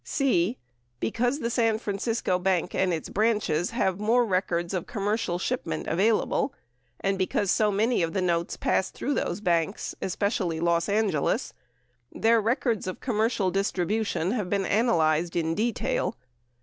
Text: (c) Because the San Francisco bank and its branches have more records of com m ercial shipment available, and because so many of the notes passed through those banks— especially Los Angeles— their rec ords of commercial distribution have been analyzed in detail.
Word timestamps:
(c) 0.03 0.57
Because 0.99 1.41
the 1.41 1.51
San 1.51 1.77
Francisco 1.77 2.39
bank 2.39 2.73
and 2.73 2.91
its 2.91 3.07
branches 3.07 3.69
have 3.69 3.99
more 3.99 4.25
records 4.25 4.73
of 4.73 4.87
com 4.87 5.03
m 5.03 5.09
ercial 5.13 5.39
shipment 5.39 5.85
available, 5.85 6.55
and 6.99 7.19
because 7.19 7.51
so 7.51 7.69
many 7.71 8.01
of 8.01 8.11
the 8.13 8.19
notes 8.19 8.57
passed 8.57 8.95
through 8.95 9.13
those 9.13 9.41
banks— 9.41 9.93
especially 10.01 10.59
Los 10.59 10.89
Angeles— 10.89 11.53
their 12.21 12.41
rec 12.41 12.65
ords 12.65 12.87
of 12.87 12.99
commercial 12.99 13.51
distribution 13.51 14.31
have 14.31 14.49
been 14.49 14.65
analyzed 14.65 15.35
in 15.35 15.53
detail. 15.53 16.15